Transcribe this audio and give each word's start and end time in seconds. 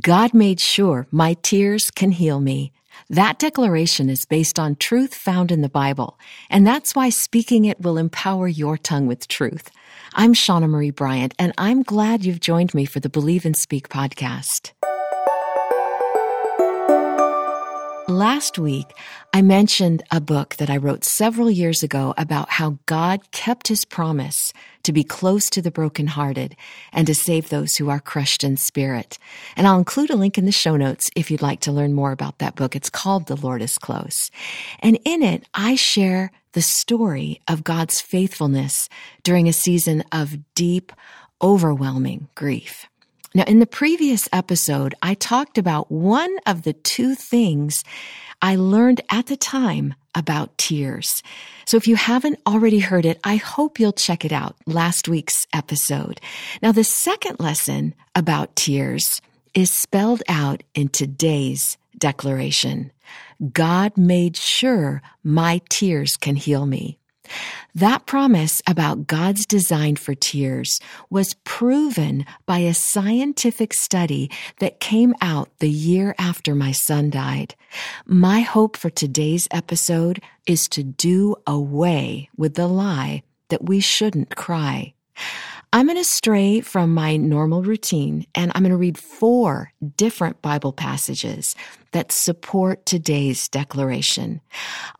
God 0.00 0.34
made 0.34 0.58
sure 0.58 1.06
my 1.12 1.34
tears 1.34 1.92
can 1.92 2.10
heal 2.10 2.40
me. 2.40 2.72
That 3.08 3.38
declaration 3.38 4.10
is 4.10 4.24
based 4.24 4.58
on 4.58 4.74
truth 4.74 5.14
found 5.14 5.52
in 5.52 5.62
the 5.62 5.68
Bible, 5.68 6.18
and 6.50 6.66
that's 6.66 6.96
why 6.96 7.10
speaking 7.10 7.64
it 7.64 7.80
will 7.80 7.96
empower 7.96 8.48
your 8.48 8.76
tongue 8.76 9.06
with 9.06 9.28
truth. 9.28 9.70
I'm 10.12 10.34
Shauna 10.34 10.68
Marie 10.68 10.90
Bryant, 10.90 11.32
and 11.38 11.52
I'm 11.58 11.84
glad 11.84 12.24
you've 12.24 12.40
joined 12.40 12.74
me 12.74 12.86
for 12.86 12.98
the 12.98 13.08
Believe 13.08 13.44
and 13.46 13.56
Speak 13.56 13.88
podcast. 13.88 14.72
Last 18.08 18.58
week, 18.58 18.92
I 19.32 19.40
mentioned 19.40 20.02
a 20.10 20.20
book 20.20 20.56
that 20.56 20.68
I 20.68 20.76
wrote 20.76 21.04
several 21.04 21.50
years 21.50 21.82
ago 21.82 22.12
about 22.18 22.50
how 22.50 22.78
God 22.84 23.30
kept 23.30 23.68
his 23.68 23.86
promise 23.86 24.52
to 24.82 24.92
be 24.92 25.02
close 25.02 25.48
to 25.48 25.62
the 25.62 25.70
brokenhearted 25.70 26.54
and 26.92 27.06
to 27.06 27.14
save 27.14 27.48
those 27.48 27.76
who 27.76 27.88
are 27.88 28.00
crushed 28.00 28.44
in 28.44 28.58
spirit. 28.58 29.18
And 29.56 29.66
I'll 29.66 29.78
include 29.78 30.10
a 30.10 30.16
link 30.16 30.36
in 30.36 30.44
the 30.44 30.52
show 30.52 30.76
notes 30.76 31.08
if 31.16 31.30
you'd 31.30 31.40
like 31.40 31.60
to 31.60 31.72
learn 31.72 31.94
more 31.94 32.12
about 32.12 32.40
that 32.40 32.56
book. 32.56 32.76
It's 32.76 32.90
called 32.90 33.26
The 33.26 33.36
Lord 33.36 33.62
is 33.62 33.78
Close. 33.78 34.30
And 34.80 34.98
in 35.06 35.22
it, 35.22 35.48
I 35.54 35.74
share 35.74 36.30
the 36.52 36.60
story 36.60 37.40
of 37.48 37.64
God's 37.64 38.02
faithfulness 38.02 38.90
during 39.22 39.48
a 39.48 39.52
season 39.54 40.04
of 40.12 40.36
deep, 40.54 40.92
overwhelming 41.40 42.28
grief. 42.34 42.86
Now, 43.36 43.42
in 43.48 43.58
the 43.58 43.66
previous 43.66 44.28
episode, 44.32 44.94
I 45.02 45.14
talked 45.14 45.58
about 45.58 45.90
one 45.90 46.36
of 46.46 46.62
the 46.62 46.72
two 46.72 47.16
things 47.16 47.82
I 48.40 48.54
learned 48.54 49.00
at 49.10 49.26
the 49.26 49.36
time 49.36 49.94
about 50.14 50.56
tears. 50.56 51.20
So 51.64 51.76
if 51.76 51.88
you 51.88 51.96
haven't 51.96 52.38
already 52.46 52.78
heard 52.78 53.04
it, 53.04 53.18
I 53.24 53.34
hope 53.34 53.80
you'll 53.80 53.92
check 53.92 54.24
it 54.24 54.30
out, 54.30 54.54
last 54.66 55.08
week's 55.08 55.48
episode. 55.52 56.20
Now, 56.62 56.70
the 56.70 56.84
second 56.84 57.40
lesson 57.40 57.94
about 58.14 58.54
tears 58.54 59.20
is 59.52 59.68
spelled 59.72 60.22
out 60.28 60.62
in 60.76 60.88
today's 60.88 61.76
declaration. 61.98 62.92
God 63.52 63.96
made 63.96 64.36
sure 64.36 65.02
my 65.24 65.60
tears 65.68 66.16
can 66.16 66.36
heal 66.36 66.66
me. 66.66 67.00
That 67.74 68.06
promise 68.06 68.62
about 68.66 69.06
God's 69.06 69.46
design 69.46 69.96
for 69.96 70.14
tears 70.14 70.80
was 71.10 71.34
proven 71.44 72.24
by 72.46 72.58
a 72.58 72.74
scientific 72.74 73.74
study 73.74 74.30
that 74.60 74.80
came 74.80 75.14
out 75.20 75.48
the 75.58 75.70
year 75.70 76.14
after 76.18 76.54
my 76.54 76.72
son 76.72 77.10
died. 77.10 77.54
My 78.06 78.40
hope 78.40 78.76
for 78.76 78.90
today's 78.90 79.48
episode 79.50 80.22
is 80.46 80.68
to 80.68 80.82
do 80.82 81.36
away 81.46 82.28
with 82.36 82.54
the 82.54 82.68
lie 82.68 83.22
that 83.48 83.64
we 83.64 83.80
shouldn't 83.80 84.36
cry. 84.36 84.94
I'm 85.74 85.86
going 85.86 85.98
to 85.98 86.04
stray 86.04 86.60
from 86.60 86.94
my 86.94 87.16
normal 87.16 87.64
routine 87.64 88.28
and 88.32 88.52
I'm 88.54 88.62
going 88.62 88.70
to 88.70 88.76
read 88.76 88.96
four 88.96 89.72
different 89.96 90.40
Bible 90.40 90.72
passages 90.72 91.56
that 91.90 92.12
support 92.12 92.86
today's 92.86 93.48
declaration. 93.48 94.40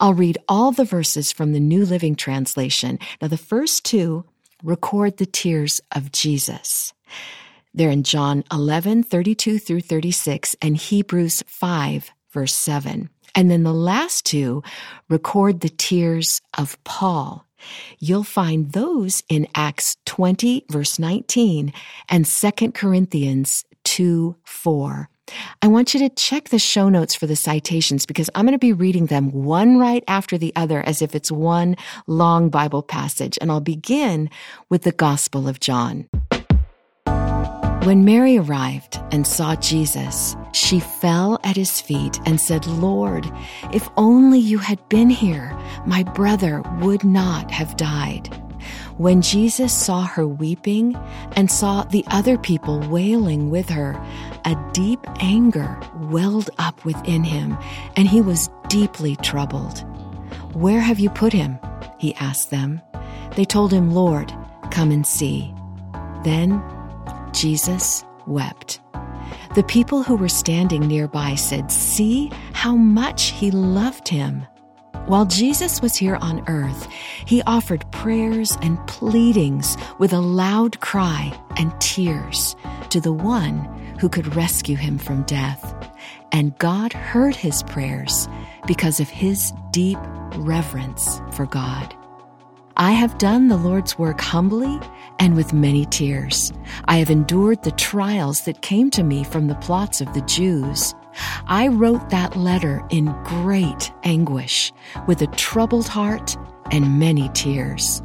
I'll 0.01 0.15
read 0.15 0.37
all 0.49 0.73
the 0.73 0.85
verses 0.85 1.31
from 1.31 1.53
the 1.53 1.61
New 1.61 1.85
Living 1.85 2.17
Translation. 2.17 2.99
Now, 3.23 3.29
the 3.29 3.37
first 3.37 3.85
two 3.85 4.25
record 4.65 5.19
the 5.19 5.27
tears 5.27 5.81
of 5.93 6.11
Jesus. 6.11 6.93
They're 7.73 7.91
in 7.91 8.03
John 8.03 8.43
11, 8.51 9.05
32 9.05 9.61
through 9.61 9.83
36 9.83 10.57
and 10.61 10.77
Hebrews 10.77 11.45
5, 11.47 12.11
verse 12.33 12.55
7. 12.57 13.11
And 13.37 13.49
then 13.49 13.63
the 13.63 13.73
last 13.73 14.27
two 14.27 14.65
record 15.09 15.61
the 15.61 15.69
tears 15.69 16.41
of 16.59 16.83
Paul 16.83 17.47
You'll 17.99 18.25
find 18.25 18.73
those 18.73 19.23
in 19.29 19.47
Acts 19.55 19.97
20, 20.05 20.67
verse 20.71 20.99
19, 20.99 21.73
and 22.09 22.27
2 22.27 22.73
Corinthians 22.73 23.65
2, 23.85 24.37
4. 24.45 25.09
I 25.63 25.69
want 25.69 25.95
you 25.95 26.01
to 26.01 26.11
check 26.11 26.51
the 26.51 26.59
show 26.59 26.89
notes 26.89 27.15
for 27.15 27.27
the 27.27 27.37
citations 27.37 28.05
because 28.05 28.29
I'm 28.35 28.45
going 28.45 28.53
to 28.53 28.59
be 28.59 28.73
reading 28.73 29.07
them 29.07 29.31
one 29.33 29.79
right 29.79 30.05
after 30.07 30.37
the 30.37 30.53
other 30.55 30.83
as 30.83 31.01
if 31.01 31.15
it's 31.15 31.33
one 31.33 31.77
long 32.07 32.51
Bible 32.51 32.83
passage. 32.83 33.39
And 33.41 33.51
I'll 33.51 33.61
begin 33.61 34.29
with 34.69 34.83
the 34.83 34.93
Gospel 34.93 35.49
of 35.49 35.61
John. 35.61 36.09
When 37.85 38.03
Mary 38.03 38.39
arrived 38.39 38.99
and 39.13 39.27
saw 39.27 39.57
Jesus, 39.57 40.35
she 40.55 40.81
fell 40.81 41.39
at 41.45 41.55
his 41.55 41.83
feet 41.83 42.19
and 42.25 42.41
said, 42.41 42.67
Lord, 42.67 43.31
if 43.75 43.87
only 43.99 44.39
you 44.39 44.57
had 44.57 44.89
been 44.89 45.11
here, 45.11 45.55
my 45.85 46.03
brother 46.03 46.63
would 46.81 47.05
not 47.05 47.51
have 47.51 47.77
died. 47.77 48.29
When 48.97 49.21
Jesus 49.21 49.75
saw 49.75 50.05
her 50.07 50.27
weeping 50.27 50.97
and 51.37 51.51
saw 51.51 51.85
the 51.85 52.07
other 52.07 52.39
people 52.39 52.81
wailing 52.89 53.51
with 53.51 53.69
her, 53.69 53.93
a 54.47 54.57
deep 54.73 55.01
anger 55.21 55.79
welled 56.05 56.49
up 56.57 56.87
within 56.87 57.23
him, 57.23 57.55
and 57.97 58.09
he 58.09 58.23
was 58.23 58.49
deeply 58.69 59.15
troubled. 59.17 59.81
Where 60.55 60.81
have 60.81 61.01
you 61.01 61.11
put 61.11 61.35
him? 61.35 61.59
He 61.99 62.15
asked 62.15 62.49
them. 62.49 62.81
They 63.37 63.45
told 63.45 63.75
him, 63.75 63.91
Lord, 63.91 64.33
come 64.71 64.91
and 64.91 65.07
see. 65.07 65.53
Then 66.23 66.63
Jesus 67.35 68.05
wept. 68.27 68.81
The 69.55 69.65
people 69.65 70.03
who 70.03 70.17
were 70.17 70.29
standing 70.29 70.87
nearby 70.87 71.35
said, 71.35 71.71
See 71.71 72.31
how 72.53 72.75
much 72.75 73.33
he 73.33 73.51
loved 73.51 74.09
him. 74.09 74.47
While 75.07 75.27
Jesus 75.27 75.83
was 75.83 75.95
here 75.95 76.17
on 76.17 76.43
earth, 76.49 76.89
he 77.27 77.43
offered 77.43 77.91
prayers 77.93 78.57
and 78.63 78.85
pleadings 78.87 79.77
with 79.99 80.13
a 80.13 80.21
loud 80.21 80.81
cry 80.81 81.39
and 81.57 81.79
tears 81.81 82.57
to 82.89 83.01
the 83.01 83.13
one 83.13 83.65
who 84.01 84.09
could 84.09 84.35
rescue 84.35 84.77
him 84.77 84.97
from 84.99 85.25
death. 85.25 85.75
And 86.33 86.57
God 86.59 86.93
heard 86.93 87.37
his 87.37 87.63
prayers 87.65 88.29
because 88.67 88.99
of 88.99 89.09
his 89.09 89.53
deep 89.73 89.99
reverence 90.37 91.21
for 91.33 91.47
God. 91.47 91.95
I 92.77 92.91
have 92.91 93.19
done 93.19 93.47
the 93.47 93.57
Lord's 93.57 93.97
work 93.99 94.21
humbly 94.21 94.81
and 95.21 95.37
with 95.37 95.53
many 95.53 95.87
tears. 95.87 96.53
I 96.87 96.97
have 96.97 97.09
endured 97.09 97.63
the 97.63 97.71
trials 97.71 98.41
that 98.43 98.63
came 98.63 98.91
to 98.91 99.05
me 99.05 99.23
from 99.23 99.47
the 99.47 99.55
plots 99.57 100.01
of 100.01 100.13
the 100.13 100.23
Jews. 100.23 100.93
I 101.47 101.69
wrote 101.69 102.11
that 102.11 102.37
letter 102.37 102.85
in 102.91 103.15
great 103.23 103.93
anguish, 104.03 104.73
with 105.07 105.23
a 105.23 105.29
troubled 105.29 105.87
heart 105.87 106.37
and 106.73 106.99
many 106.99 107.29
tears. 107.29 108.03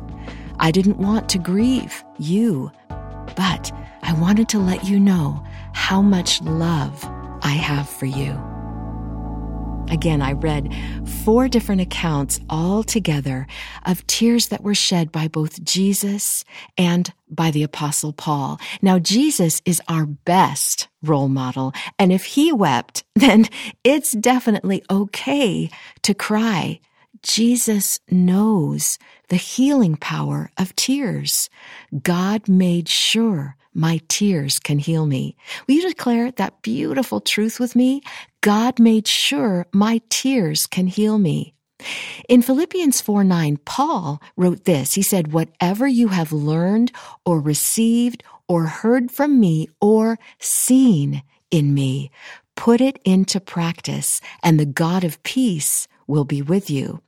I 0.59 0.69
didn't 0.69 0.97
want 0.97 1.29
to 1.29 1.39
grieve 1.39 2.03
you, 2.19 2.71
but 3.35 3.71
I 4.03 4.13
wanted 4.21 4.49
to 4.49 4.59
let 4.59 4.85
you 4.85 4.99
know 4.99 5.43
how 5.73 6.03
much 6.03 6.43
love 6.43 7.03
I 7.41 7.57
have 7.57 7.89
for 7.89 8.05
you. 8.05 8.39
Again, 9.89 10.21
I 10.21 10.33
read 10.33 10.73
four 11.23 11.47
different 11.47 11.81
accounts 11.81 12.39
all 12.49 12.83
together 12.83 13.47
of 13.85 14.05
tears 14.07 14.47
that 14.47 14.63
were 14.63 14.75
shed 14.75 15.11
by 15.11 15.27
both 15.27 15.63
Jesus 15.63 16.45
and 16.77 17.11
by 17.29 17.51
the 17.51 17.63
apostle 17.63 18.13
Paul. 18.13 18.59
Now, 18.81 18.99
Jesus 18.99 19.61
is 19.65 19.81
our 19.87 20.05
best 20.05 20.87
role 21.01 21.29
model. 21.29 21.73
And 21.97 22.11
if 22.11 22.25
he 22.25 22.51
wept, 22.51 23.03
then 23.15 23.45
it's 23.83 24.11
definitely 24.11 24.83
okay 24.89 25.69
to 26.03 26.13
cry. 26.13 26.79
Jesus 27.21 27.99
knows 28.09 28.97
the 29.27 29.35
healing 29.35 29.95
power 29.97 30.51
of 30.57 30.75
tears. 30.75 31.49
God 32.01 32.47
made 32.47 32.87
sure 32.87 33.55
my 33.73 34.01
tears 34.07 34.59
can 34.59 34.79
heal 34.79 35.05
me. 35.05 35.35
Will 35.67 35.75
you 35.75 35.87
declare 35.87 36.31
that 36.31 36.61
beautiful 36.61 37.21
truth 37.21 37.59
with 37.59 37.75
me? 37.75 38.01
God 38.41 38.79
made 38.79 39.07
sure 39.07 39.67
my 39.73 40.01
tears 40.09 40.65
can 40.65 40.87
heal 40.87 41.17
me. 41.17 41.53
In 42.27 42.41
Philippians 42.41 43.01
4 43.01 43.23
9, 43.23 43.57
Paul 43.65 44.21
wrote 44.37 44.65
this. 44.65 44.93
He 44.93 45.01
said, 45.01 45.33
Whatever 45.33 45.87
you 45.87 46.09
have 46.09 46.31
learned 46.31 46.91
or 47.25 47.39
received 47.39 48.23
or 48.47 48.65
heard 48.65 49.11
from 49.11 49.39
me 49.39 49.67
or 49.81 50.19
seen 50.39 51.23
in 51.51 51.73
me, 51.73 52.11
put 52.55 52.81
it 52.81 52.99
into 53.03 53.39
practice, 53.39 54.21
and 54.43 54.59
the 54.59 54.65
God 54.65 55.03
of 55.03 55.21
peace 55.23 55.87
will 56.07 56.25
be 56.25 56.41
with 56.41 56.69
you. 56.69 57.01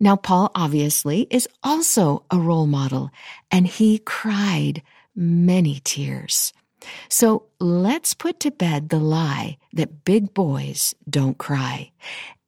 Now, 0.00 0.16
Paul 0.16 0.50
obviously 0.54 1.28
is 1.30 1.48
also 1.62 2.24
a 2.30 2.38
role 2.38 2.66
model, 2.66 3.10
and 3.50 3.66
he 3.66 3.98
cried 3.98 4.82
many 5.14 5.80
tears. 5.84 6.52
So 7.08 7.44
let's 7.58 8.14
put 8.14 8.40
to 8.40 8.50
bed 8.50 8.88
the 8.88 8.98
lie 8.98 9.58
that 9.72 10.04
big 10.04 10.34
boys 10.34 10.94
don't 11.08 11.38
cry. 11.38 11.90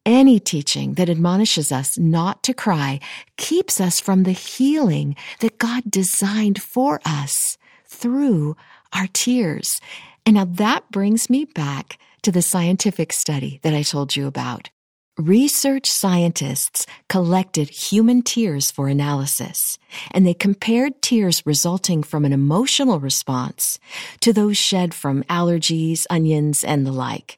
Any 0.05 0.39
teaching 0.39 0.93
that 0.95 1.09
admonishes 1.09 1.71
us 1.71 1.97
not 1.97 2.43
to 2.43 2.53
cry 2.53 2.99
keeps 3.37 3.81
us 3.81 3.99
from 3.99 4.23
the 4.23 4.33
healing 4.33 5.15
that 5.39 5.57
God 5.57 5.83
designed 5.89 6.61
for 6.61 6.99
us 7.05 7.57
through 7.87 8.55
our 8.93 9.07
tears. 9.13 9.81
And 10.25 10.35
now 10.35 10.45
that 10.45 10.89
brings 10.91 11.29
me 11.29 11.45
back 11.45 11.97
to 12.21 12.31
the 12.31 12.41
scientific 12.41 13.13
study 13.13 13.59
that 13.63 13.73
I 13.73 13.83
told 13.83 14.15
you 14.15 14.27
about. 14.27 14.69
Research 15.17 15.89
scientists 15.89 16.85
collected 17.07 17.69
human 17.69 18.21
tears 18.21 18.71
for 18.71 18.87
analysis, 18.87 19.77
and 20.11 20.25
they 20.25 20.33
compared 20.33 21.01
tears 21.01 21.45
resulting 21.45 22.03
from 22.03 22.25
an 22.25 22.33
emotional 22.33 22.99
response 22.99 23.79
to 24.19 24.33
those 24.33 24.57
shed 24.57 24.93
from 24.93 25.23
allergies, 25.23 26.05
onions, 26.09 26.63
and 26.63 26.85
the 26.85 26.91
like. 26.91 27.37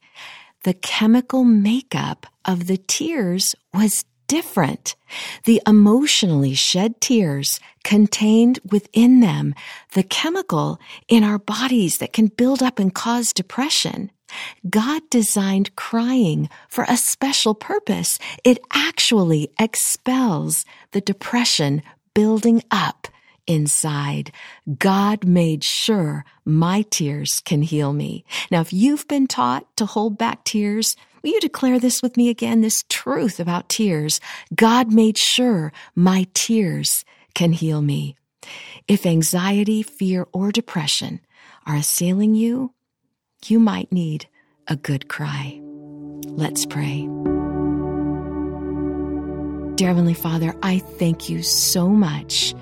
The 0.63 0.73
chemical 0.73 1.43
makeup 1.43 2.25
of 2.45 2.67
the 2.67 2.77
tears 2.77 3.55
was 3.73 4.05
different. 4.27 4.95
The 5.45 5.61
emotionally 5.65 6.53
shed 6.53 6.99
tears 6.99 7.59
contained 7.83 8.59
within 8.69 9.21
them 9.21 9.55
the 9.93 10.03
chemical 10.03 10.79
in 11.07 11.23
our 11.23 11.39
bodies 11.39 11.99
that 11.99 12.13
can 12.13 12.27
build 12.27 12.61
up 12.61 12.79
and 12.79 12.93
cause 12.93 13.31
depression. 13.31 14.11
God 14.69 15.01
designed 15.09 15.75
crying 15.75 16.49
for 16.69 16.85
a 16.87 16.97
special 16.97 17.55
purpose. 17.55 18.19
It 18.43 18.59
actually 18.73 19.49
expels 19.59 20.65
the 20.91 21.01
depression 21.01 21.81
building 22.13 22.63
up 22.71 23.07
inside. 23.47 24.31
God 24.77 25.25
made 25.25 25.63
sure 25.63 26.25
my 26.45 26.83
tears 26.89 27.41
can 27.45 27.61
heal 27.61 27.93
me. 27.93 28.25
Now, 28.51 28.61
if 28.61 28.73
you've 28.73 29.07
been 29.07 29.27
taught 29.27 29.65
to 29.77 29.85
hold 29.85 30.17
back 30.17 30.43
tears, 30.43 30.95
will 31.23 31.31
you 31.31 31.39
declare 31.39 31.79
this 31.79 32.01
with 32.03 32.17
me 32.17 32.29
again? 32.29 32.61
This 32.61 32.83
truth 32.89 33.39
about 33.39 33.69
tears. 33.69 34.19
God 34.53 34.91
made 34.91 35.17
sure 35.17 35.71
my 35.95 36.27
tears 36.33 37.05
can 37.33 37.53
heal 37.53 37.81
me. 37.81 38.15
If 38.87 39.05
anxiety, 39.05 39.81
fear, 39.81 40.27
or 40.31 40.51
depression 40.51 41.21
are 41.65 41.75
assailing 41.75 42.35
you, 42.35 42.73
you 43.45 43.59
might 43.59 43.91
need 43.91 44.27
a 44.67 44.75
good 44.75 45.07
cry. 45.07 45.61
Let's 46.25 46.65
pray. 46.65 47.07
Dear 49.75 49.89
Heavenly 49.89 50.15
Father, 50.15 50.55
I 50.63 50.79
thank 50.79 51.29
you 51.29 51.43
so 51.43 51.87
much 51.87 52.53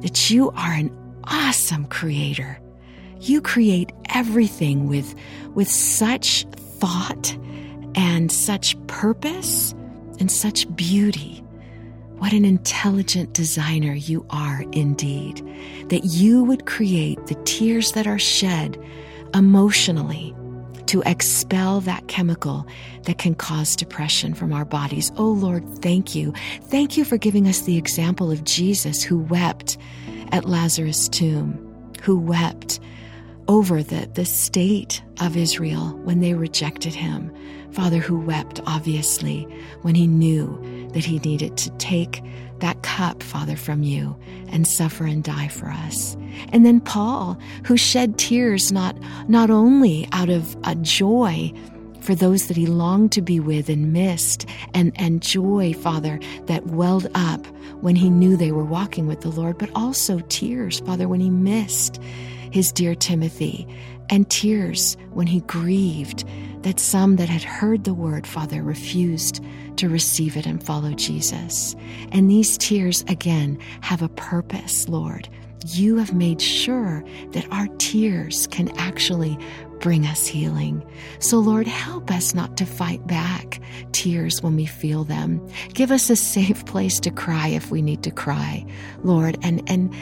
that 0.00 0.30
you 0.30 0.50
are 0.52 0.72
an 0.72 0.96
awesome 1.24 1.86
creator. 1.86 2.58
You 3.20 3.40
create 3.40 3.90
everything 4.10 4.86
with, 4.86 5.14
with 5.54 5.68
such 5.68 6.44
thought 6.52 7.36
and 7.96 8.30
such 8.30 8.76
purpose 8.86 9.72
and 10.20 10.30
such 10.30 10.74
beauty. 10.76 11.42
What 12.18 12.32
an 12.32 12.44
intelligent 12.44 13.34
designer 13.34 13.92
you 13.92 14.24
are 14.30 14.64
indeed, 14.72 15.42
that 15.88 16.04
you 16.04 16.44
would 16.44 16.64
create 16.64 17.26
the 17.26 17.34
tears 17.44 17.92
that 17.92 18.06
are 18.06 18.18
shed 18.18 18.82
emotionally 19.36 20.34
to 20.86 21.02
expel 21.02 21.80
that 21.80 22.08
chemical 22.08 22.66
that 23.02 23.18
can 23.18 23.34
cause 23.34 23.76
depression 23.76 24.34
from 24.34 24.52
our 24.52 24.64
bodies. 24.64 25.12
Oh 25.16 25.30
Lord, 25.30 25.64
thank 25.80 26.14
you. 26.14 26.32
Thank 26.62 26.96
you 26.96 27.04
for 27.04 27.18
giving 27.18 27.46
us 27.46 27.62
the 27.62 27.76
example 27.76 28.30
of 28.30 28.44
Jesus 28.44 29.02
who 29.02 29.18
wept 29.18 29.76
at 30.32 30.44
Lazarus' 30.44 31.08
tomb, 31.08 31.92
who 32.02 32.18
wept 32.18 32.80
over 33.48 33.82
the, 33.82 34.08
the 34.14 34.24
state 34.24 35.02
of 35.20 35.36
Israel 35.36 35.98
when 36.04 36.20
they 36.20 36.34
rejected 36.34 36.94
him. 36.94 37.32
Father, 37.76 37.98
who 37.98 38.18
wept, 38.18 38.58
obviously, 38.66 39.42
when 39.82 39.94
he 39.94 40.06
knew 40.06 40.88
that 40.94 41.04
he 41.04 41.18
needed 41.18 41.58
to 41.58 41.70
take 41.72 42.22
that 42.60 42.82
cup, 42.82 43.22
Father, 43.22 43.54
from 43.54 43.82
you 43.82 44.16
and 44.48 44.66
suffer 44.66 45.04
and 45.04 45.22
die 45.22 45.48
for 45.48 45.68
us. 45.68 46.16
And 46.52 46.64
then 46.64 46.80
Paul, 46.80 47.38
who 47.66 47.76
shed 47.76 48.16
tears 48.16 48.72
not, 48.72 48.96
not 49.28 49.50
only 49.50 50.08
out 50.12 50.30
of 50.30 50.56
a 50.64 50.74
joy 50.76 51.52
for 52.00 52.14
those 52.14 52.46
that 52.46 52.56
he 52.56 52.64
longed 52.64 53.12
to 53.12 53.20
be 53.20 53.40
with 53.40 53.68
and 53.68 53.92
missed, 53.92 54.48
and, 54.72 54.90
and 54.96 55.20
joy, 55.20 55.74
Father, 55.74 56.18
that 56.46 56.68
welled 56.68 57.08
up 57.14 57.46
when 57.82 57.94
he 57.94 58.08
knew 58.08 58.38
they 58.38 58.52
were 58.52 58.64
walking 58.64 59.06
with 59.06 59.20
the 59.20 59.28
Lord, 59.28 59.58
but 59.58 59.68
also 59.74 60.20
tears, 60.30 60.80
Father, 60.80 61.08
when 61.08 61.20
he 61.20 61.28
missed 61.28 62.00
his 62.50 62.72
dear 62.72 62.94
Timothy, 62.94 63.68
and 64.10 64.28
tears 64.30 64.96
when 65.10 65.26
he 65.26 65.40
grieved 65.40 66.24
that 66.62 66.80
some 66.80 67.16
that 67.16 67.28
had 67.28 67.42
heard 67.42 67.84
the 67.84 67.94
word, 67.94 68.26
Father, 68.26 68.62
refused 68.62 69.42
to 69.76 69.88
receive 69.88 70.36
it 70.36 70.46
and 70.46 70.62
follow 70.62 70.92
Jesus. 70.94 71.76
And 72.12 72.30
these 72.30 72.58
tears, 72.58 73.02
again, 73.08 73.58
have 73.82 74.02
a 74.02 74.08
purpose, 74.08 74.88
Lord. 74.88 75.28
You 75.68 75.96
have 75.96 76.12
made 76.12 76.40
sure 76.40 77.04
that 77.32 77.50
our 77.52 77.68
tears 77.78 78.46
can 78.48 78.68
actually 78.78 79.38
bring 79.80 80.06
us 80.06 80.26
healing. 80.26 80.84
So, 81.18 81.38
Lord, 81.38 81.66
help 81.66 82.10
us 82.10 82.34
not 82.34 82.56
to 82.56 82.66
fight 82.66 83.06
back 83.06 83.60
tears 83.92 84.42
when 84.42 84.56
we 84.56 84.66
feel 84.66 85.04
them. 85.04 85.46
Give 85.74 85.90
us 85.90 86.10
a 86.10 86.16
safe 86.16 86.64
place 86.66 87.00
to 87.00 87.10
cry 87.10 87.48
if 87.48 87.70
we 87.70 87.82
need 87.82 88.02
to 88.04 88.10
cry, 88.10 88.64
Lord, 89.02 89.38
and, 89.42 89.62
and 89.68 89.94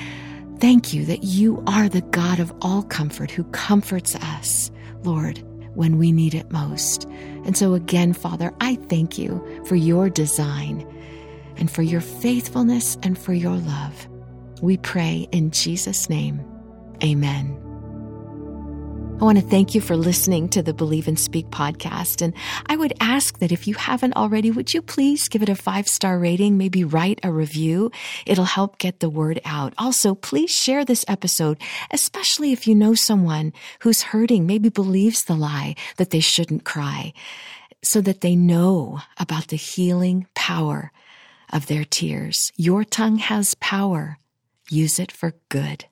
Thank 0.64 0.94
you 0.94 1.04
that 1.04 1.22
you 1.22 1.62
are 1.66 1.90
the 1.90 2.00
God 2.00 2.40
of 2.40 2.50
all 2.62 2.84
comfort 2.84 3.30
who 3.30 3.44
comforts 3.50 4.14
us, 4.14 4.70
Lord, 5.02 5.42
when 5.74 5.98
we 5.98 6.10
need 6.10 6.32
it 6.32 6.50
most. 6.50 7.04
And 7.44 7.54
so, 7.54 7.74
again, 7.74 8.14
Father, 8.14 8.50
I 8.62 8.76
thank 8.76 9.18
you 9.18 9.44
for 9.66 9.76
your 9.76 10.08
design 10.08 10.90
and 11.58 11.70
for 11.70 11.82
your 11.82 12.00
faithfulness 12.00 12.96
and 13.02 13.18
for 13.18 13.34
your 13.34 13.58
love. 13.58 14.08
We 14.62 14.78
pray 14.78 15.28
in 15.32 15.50
Jesus' 15.50 16.08
name. 16.08 16.40
Amen. 17.02 17.63
I 19.14 19.26
want 19.26 19.38
to 19.38 19.44
thank 19.44 19.76
you 19.76 19.80
for 19.80 19.96
listening 19.96 20.48
to 20.50 20.62
the 20.62 20.74
Believe 20.74 21.06
and 21.06 21.18
Speak 21.18 21.46
podcast. 21.46 22.20
And 22.20 22.34
I 22.66 22.76
would 22.76 22.92
ask 23.00 23.38
that 23.38 23.52
if 23.52 23.68
you 23.68 23.74
haven't 23.74 24.16
already, 24.16 24.50
would 24.50 24.74
you 24.74 24.82
please 24.82 25.28
give 25.28 25.40
it 25.40 25.48
a 25.48 25.54
five 25.54 25.86
star 25.86 26.18
rating, 26.18 26.58
maybe 26.58 26.82
write 26.82 27.20
a 27.22 27.32
review? 27.32 27.92
It'll 28.26 28.44
help 28.44 28.78
get 28.78 28.98
the 28.98 29.08
word 29.08 29.40
out. 29.44 29.72
Also, 29.78 30.16
please 30.16 30.50
share 30.50 30.84
this 30.84 31.04
episode, 31.06 31.58
especially 31.92 32.52
if 32.52 32.66
you 32.66 32.74
know 32.74 32.94
someone 32.94 33.52
who's 33.80 34.02
hurting, 34.02 34.46
maybe 34.46 34.68
believes 34.68 35.24
the 35.24 35.36
lie 35.36 35.76
that 35.96 36.10
they 36.10 36.20
shouldn't 36.20 36.64
cry, 36.64 37.12
so 37.82 38.00
that 38.00 38.20
they 38.20 38.34
know 38.34 39.00
about 39.16 39.46
the 39.46 39.56
healing 39.56 40.26
power 40.34 40.90
of 41.52 41.66
their 41.66 41.84
tears. 41.84 42.52
Your 42.56 42.84
tongue 42.84 43.18
has 43.18 43.54
power. 43.54 44.18
Use 44.68 44.98
it 44.98 45.12
for 45.12 45.34
good. 45.48 45.86